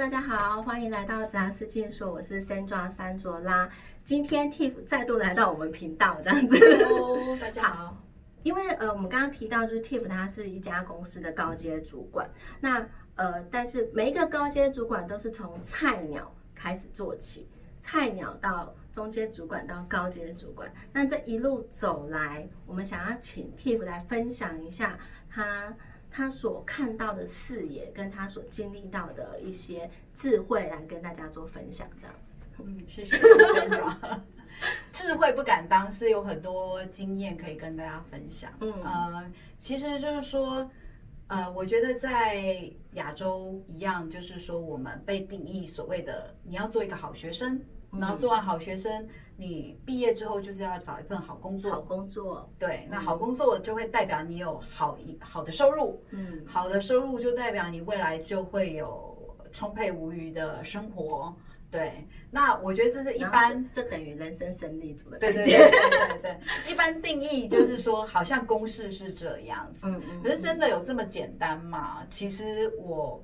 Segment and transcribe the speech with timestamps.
[0.00, 3.68] 大家好，欢迎来到杂事静说，我是 Sandra 山卓拉。
[4.02, 6.56] 今天 Tiff 再度来到我们频道，这样子。
[6.58, 7.94] Hello，大家好。
[8.42, 17.46] 因为呃，我们刚刚提到就是 Tiff 他是一家公司的高阶主管，那呃，但是每一个高阶主管都是从菜鸟开始做起，
[17.82, 24.98] 菜鸟到中阶主管到高阶主管，那这一路走来，我们想要请 Tiff 来分享一下
[25.28, 25.76] 他。
[26.10, 32.34] 他所看到的视野，跟他所经历到的一些智慧，来跟大家做分享，这样子。
[32.58, 33.16] 嗯，谢谢。
[34.92, 38.52] 智慧不敢当，是有很多经验可以跟大家分享。
[38.60, 40.68] 嗯，呃，其实就是说，
[41.28, 47.62] 呃，我觉得在亚洲一样，就是说，我们被定义所谓的你要做一个好学生。
[47.98, 51.70] 然后做完好学生，你毕业之后就是要找一份好工作。
[51.72, 56.00] 好工作，对，那好工作就会代表你有好一好的收入。
[56.10, 61.34] 嗯，好的收入就代表你未来就会有充沛无余的生活。
[61.68, 69.88] 对，那我觉得这是一般，就等于人生胜利组的对对对 对对，一般定义就是说，好像公式是这样子。
[69.88, 70.22] 嗯嗯。
[70.22, 72.06] 可是真的有这么简单吗？
[72.08, 73.20] 其实我。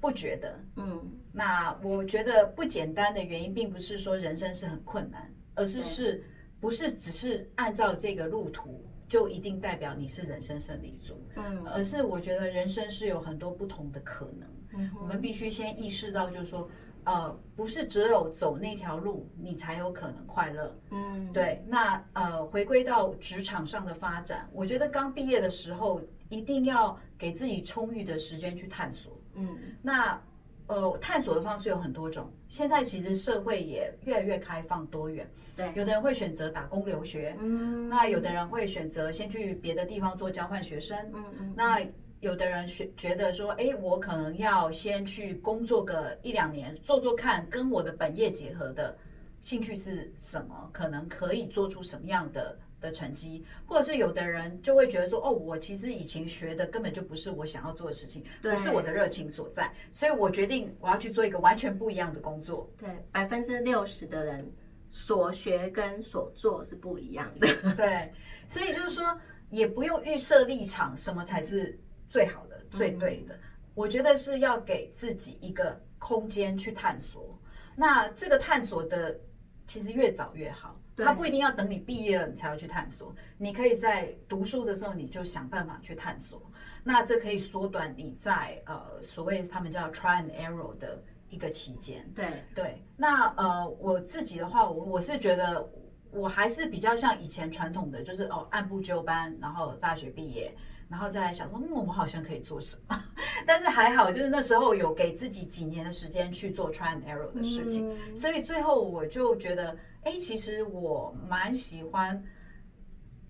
[0.00, 6.24] 不觉得，嗯，那我觉得不简单的原因，并不是说人生是很困难，而是是
[6.58, 16.68] 不是只是按照这个路途就一定代表你是人生胜利组，嗯，而是我觉得人生是有很多不同的可能，嗯，我们必须先意识到，就是说，
[17.04, 29.19] 呃，不是只有走那条路你才有可能快乐，嗯，对，那呃，回归到职场上的发展，我觉得刚毕业的时候一定要给自己充裕的时间去探索。
[29.34, 30.20] 嗯，那
[30.66, 32.30] 呃，探索的方式有很多种。
[32.48, 35.28] 现在其实社会也越来越开放多元。
[35.56, 41.80] 对，有的人会选择打工留学，嗯，那有的人会选择先去别的地方做交换学生，嗯嗯，那
[42.20, 48.96] 有的人选觉得说，哎，我可能要先去工作个一两年，做做看，跟我的本业结合的
[49.40, 52.56] 兴趣是什么，可能可以做出什么样的。
[52.80, 62.70] 的成绩，或者是有的人就会觉得说，哦，我其实以前学的根本就不是我想要做的事情，不是我的热情所在，所以我决定我要去做一个完全不一样的工作。
[62.76, 64.50] 对，百分之六十的人
[64.90, 67.74] 所学跟所做是不一样的。
[67.74, 68.12] 对，
[68.48, 71.78] 所以就是说，也不用预设立场，什么才是
[72.08, 73.38] 最好的、最对的。
[73.74, 77.38] 我觉得是要给自己一个空间去探索。
[77.76, 79.18] 那这个探索的，
[79.66, 80.78] 其实越早越好。
[81.04, 86.42] 他不一定要等你毕业了你才要去探索，你可以在读书的时候你就想办法去探索。
[86.82, 92.10] 那这可以缩短你在呃所谓他们叫 try and error 的一个期间。
[92.14, 95.68] 对对，那呃我自己的话，我我是觉得
[96.10, 100.54] 我还是比较像以前传统的，就是哦按部就班，然后大学毕业，
[100.90, 103.02] 然后再来想说，嗯，我们好像可以做什么。
[103.46, 109.76] 但是还好，就是那时候有给自己几年的时间去做 try and error 的事情，所以最后我就觉得。
[110.02, 112.24] 哎，其实我蛮喜欢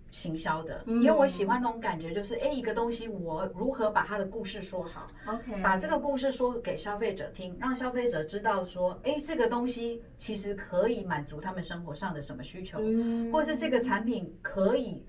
[0.08, 12.78] 行销的，因为我喜欢那种感觉，就是哎，一个东西我如何把它的故事说好，OK，把这个故事说给消费者听，让消费者知道说，哎，这个东西其实可以满足他们生活上的什么需求，
[13.32, 15.04] 或是这个产品可以。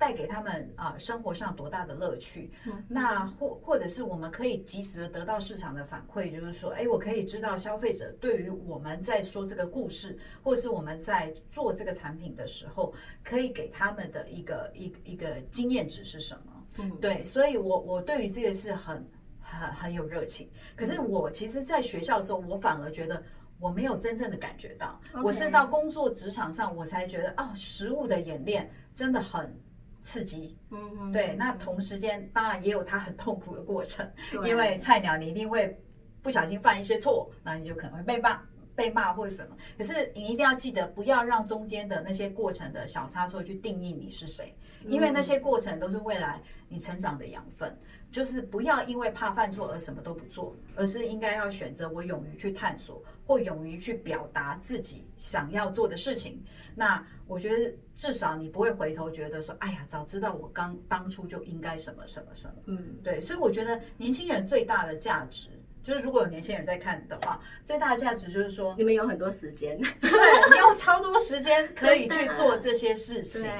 [0.00, 2.50] 带给他们啊生活上多大的乐趣？
[2.88, 16.66] 那或或者是我们可以及时的得到市场的反馈，就是说，哎，我可以知道消费者对于我们在说这个故事，或者是我们在做这个产品的时候，可以给他们的一个一一个经验值是什么？
[16.78, 19.06] 嗯，对，所以我我对于这个是很
[19.38, 20.48] 很很有热情。
[20.74, 23.22] 可是我其实在学校的时候，我反而觉得
[23.58, 29.54] 我没有真正的感觉到，我是到工作职场上，我才觉得啊，实物的演练真的很。
[30.02, 34.10] 刺激，嗯嗯，对，那同时间当然也有它很痛苦的过程，
[34.46, 35.78] 因为菜鸟你一定会
[36.22, 38.40] 不小心犯一些错，那你就可能会被骂、
[38.80, 39.54] 被骂或者什么。
[39.76, 44.54] 可是你一定要记得，不要让中间的那些过程的小差错去定义你是谁，
[44.86, 47.76] 因为那些过程都是未来你成长的养分。
[48.10, 56.42] 就是不要因为怕犯错而什么都不做，而是应该要选择我勇于去探索，或勇于去表达自己想要做的事情。
[56.74, 62.54] 那我觉得至少你不会回头觉得说，哎呀，早知道我刚当初就应该什么什么什么。
[62.66, 63.20] 嗯，对。
[63.20, 65.50] 所以我觉得年轻人最大的价值，
[65.82, 73.42] 就是如果有年轻人在看的话，最大的价值就是说，你们有很多时间，对，你有超多时间可以去做这些事情。
[73.42, 73.50] 对。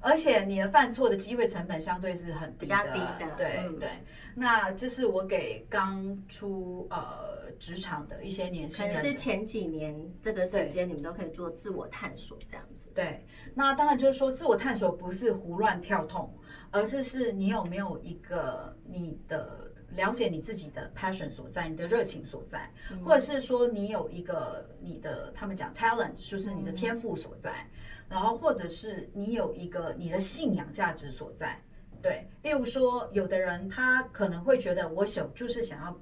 [0.00, 3.88] 而且你的犯错的机会成本相对是很比较低的，对对。
[4.36, 12.88] 那这是我给刚出呃职场的一些年轻人，可能是前几年这个时间你们都可以做自我探索这样子。
[12.94, 16.32] 对，那当然就是说自我探索不是胡乱跳痛，
[16.70, 22.70] 而是是你有没有一个你的了解你自己的 passion 所在，你的热情所在，
[23.04, 27.66] 或者是说你有一个你的他们讲 talent，就是你的天赋所在，
[28.08, 31.60] 然后或者是你有一个你的信仰价值所在。
[32.00, 36.00] 对，例如说，有的人他可能会觉得我想就是想要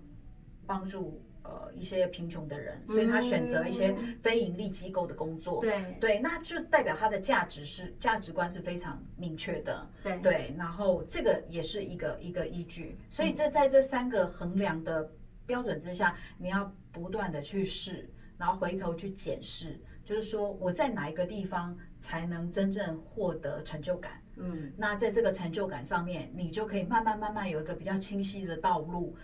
[0.66, 1.22] 帮助。
[1.48, 5.60] 呃，一些贫穷的人，所以他选择一些非盈利机构的工作。
[5.60, 9.88] 对对，那就是代表他的价值是价值观是非常明确的。
[10.02, 12.98] 对对，然后这个也是一个一个依据。
[13.10, 15.08] 所以这在这三个衡量的
[15.46, 24.20] 标准之下，你要不断的去试，然后回头去检视，就是说我在哪一个地方才能真正获得成就感。
[24.38, 29.16] 嗯，那在这个成就感上面，你就可以慢慢慢慢有一个比较清晰的道路，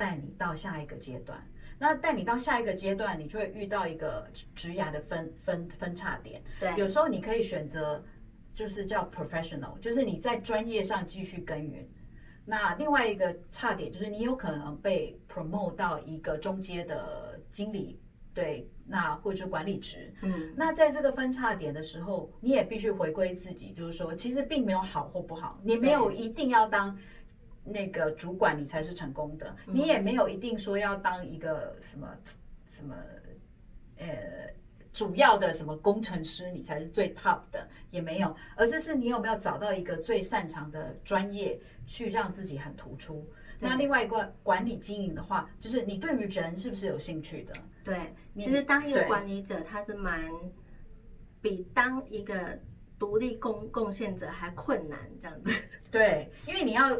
[0.00, 1.38] 带你到下一个阶段。
[1.78, 6.42] 那带你到下一个阶段，你就会遇到一个职涯的分分分叉点。
[6.58, 8.02] 对，有时候你可以选择，
[8.54, 11.86] 就是叫 professional，就是你在专业上继续耕耘。
[12.46, 18.00] 那另外一个差点就是你有可能被 promote 到一个中阶的经理，
[18.34, 20.12] 对，那或者管理职。
[20.22, 26.96] 嗯，那在这个分叉点的时候，你也必须回归自己，就是说，其实并没有好或不好，你没有一定要当。
[27.62, 32.08] 那个主管你才是成功的，你也没有一定说要当一个什么
[32.66, 32.94] 什么
[33.98, 34.06] 呃
[34.92, 43.24] 主要的什么工程师你才是最 top 的，也没有，而是是你有没有找到一个最擅长的专业去让自己很突出。
[43.58, 47.54] 那另外一个管理经营的话，就是你对于人是不是有兴趣的？
[47.84, 50.28] 对，其实当一个管理者，他是蛮
[51.42, 52.58] 比当一个
[52.98, 55.62] 独立贡贡献者还困难这样子。
[55.90, 56.98] 对，因为你要。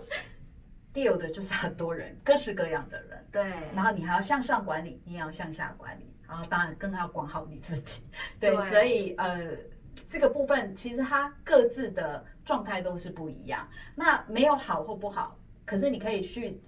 [0.92, 3.42] Deal 的就是很多人，各式各样的人，对。
[3.74, 8.02] 然后你还要向上管理，你也要向下管理，然后当然更要管好你自己，
[8.38, 8.56] 对。
[8.68, 9.56] 所以呃，
[10.06, 13.68] 这个部分其实它各自的状态都是不一样。
[13.94, 16.60] 那没有好或不好，可是你可以去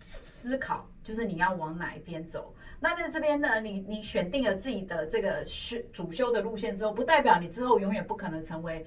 [0.00, 2.54] 思考，就是你要往哪一边走。
[2.80, 8.84] 那在这边呢，你你选定了自己的这个修主修的路线之后，不代表你之后永远不可能成为。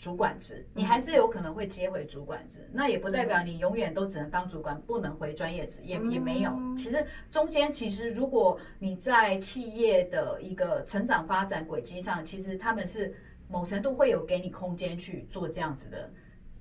[0.00, 6.50] 主管职，你还是有可能会接回主管职，那也不代表你永远都只能当主管，不能回专业职，也也没有。
[6.74, 13.14] 其实中间，其实如果你在企业的一个成长发展轨迹上，其实他们是
[13.46, 16.10] 某程度会有给你空间去做这样子的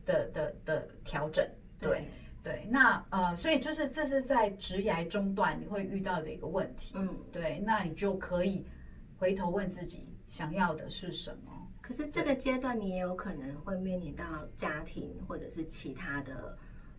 [0.06, 1.48] 的的的调整。
[1.80, 2.04] 对
[2.44, 6.94] 对，那呃，所以就是这是在职涯中段你会遇到的一个问题。
[6.98, 8.66] 嗯，对，那你就可以
[9.18, 11.59] 回头问自己，想要的是什么。
[11.90, 14.24] 可是这个阶段，你也有可能会面临到
[14.56, 16.56] 家庭或者是其他的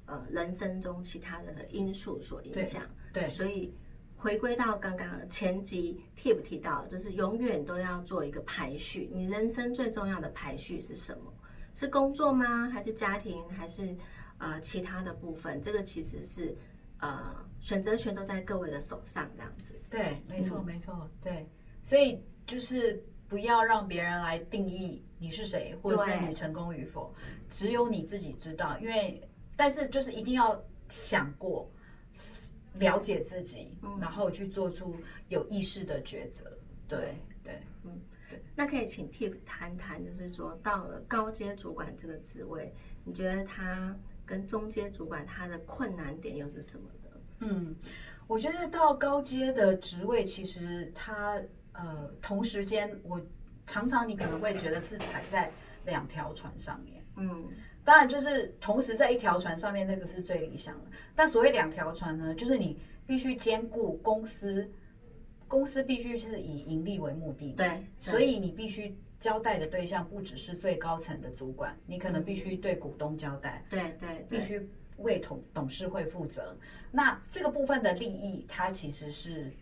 [0.07, 2.83] 呃人生中其他的因素所影响。
[3.13, 3.73] 对，所以
[4.17, 9.09] 回归到刚刚前集 tip 提到，就是永远都要做一个排序。
[9.13, 11.33] 你人生最重要的排序是什么？
[11.73, 12.69] 是工作吗？
[12.69, 13.49] 还是家庭？
[13.51, 13.97] 还是
[14.39, 15.63] 呃其他的部分？
[15.63, 16.53] 这个其实是
[16.99, 19.81] 呃选择权都在各位的手上，这样子。
[19.89, 21.49] 对，没错，没错，对。
[21.81, 23.01] 所以就是。
[23.31, 27.15] 不要让别人来定义你是谁，或者是你成功与否，
[27.49, 28.77] 只有你自己知道。
[28.81, 29.23] 因为，
[29.56, 31.71] 但是就是一定要想过，
[32.75, 34.97] 了解自己，然后去做出
[35.29, 36.44] 有意识的抉择。
[36.88, 38.43] 对对，嗯，对。
[38.56, 42.75] 那可以请 Tiff 谈谈，就是说到了高阶主管这个职位，
[43.05, 47.21] 你觉得他跟中阶主管他的困难点又是什么的？
[47.43, 47.76] 嗯，
[48.26, 51.40] 我觉得到高阶的职位，其实他。
[51.73, 53.21] 呃，同时间，我
[53.65, 55.50] 常常你可能会觉得是踩在
[55.85, 57.05] 两条船上面。
[57.17, 57.49] 嗯，
[57.85, 60.91] 当然就是同时在一条船上面，那个是最理想的。
[61.15, 64.71] 但所谓两条船呢，就是你必须兼顾公司，
[65.47, 67.53] 公司必须是以盈利为目的。
[67.53, 73.65] 对，所以你必须交代的对象不只是最高层的主管，你可能必须对股东交代。
[73.69, 76.57] 对对，必须为董董事会负责。
[76.91, 79.53] 那这个部分的利益，它其实是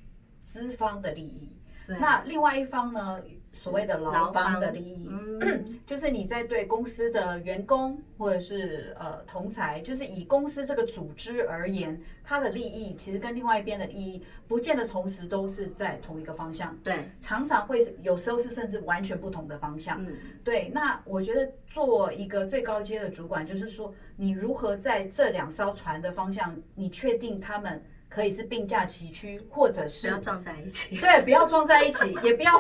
[0.41, 1.53] 资方的利益。
[1.89, 3.21] 那另外一方呢？
[3.51, 5.09] 所谓的劳方的利益，
[5.85, 16.77] 就是你在对公司的员工或者是呃同才，就是以公司这个组织而言，它的利益其实跟另外一边的利益，不见得同时都是在同一个方向。
[16.85, 19.97] 对，常常会有时候是甚至完全不同的方向。
[19.99, 20.15] 嗯，
[20.45, 20.71] 对。
[20.73, 27.83] 那我觉得做一个最高阶的主管，就是说你如何在这两艘船的方向，你确定他们。
[28.09, 30.97] 可以是并驾齐驱，或者是不要撞在一起。
[30.97, 32.53] 对，不要撞在一起， 也不要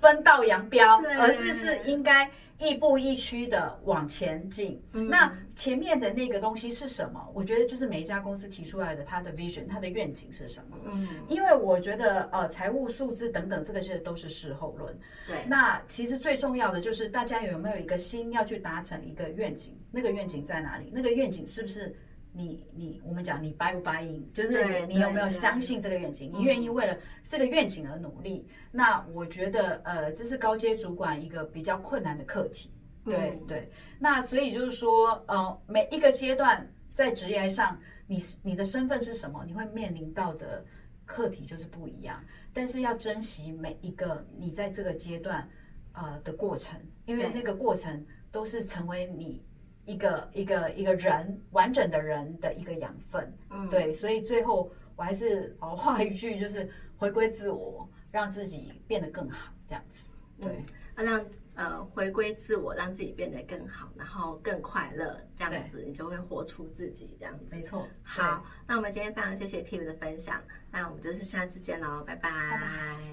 [0.00, 2.28] 分道扬镳，而是是应该
[2.58, 4.82] 亦步亦趋的往前进。
[4.92, 7.24] 那前面的那个东西是什么？
[7.32, 10.76] 我觉得就是每一家公司提出来的，它的 vision，它的愿景是什么？
[10.84, 14.96] 嗯，因为我觉得呃，财务数字等等，这个些都是事后论。
[15.26, 19.76] 对，那其实最重要的就是大家有没有一个心要去达成一个愿景？
[19.90, 20.90] 那个愿景在哪里？
[20.92, 21.94] 那个愿景是不是？
[22.36, 26.32] 你你我们讲你 buy 不 buy in，就是你你有没有相信这个愿景？
[26.34, 26.98] 你愿意为了
[27.28, 28.44] 这个愿景而努力？
[28.72, 32.70] 那我觉得呃，这是高阶主管一个比较困难的课题。
[33.04, 39.44] 对对，那所以就是说，呃，每一个阶段在职业上，你你的身份是什么？
[39.46, 40.64] 你会面临到的
[41.04, 42.24] 课题就是不一样。
[42.52, 45.48] 但是要珍惜每一个你在这个阶段
[45.92, 49.44] 呃的过程，因为那个过程都是成为你
[49.84, 53.32] 一个一个一个人完整的人的一个养分。
[53.50, 60.00] 嗯，对，所以最后我还是哦 画一句，就是回归自我，让自己变得更好，这样子。
[60.40, 60.64] 对。
[60.96, 67.48] 要让呃回归自我，让自己变得更好，然后更快乐，这样子你就会活出自己这样子。
[67.50, 67.84] 没错。
[68.04, 73.12] 好，那我们今天非常谢谢 T i f 的分享，那我们就是下次见喽，拜拜。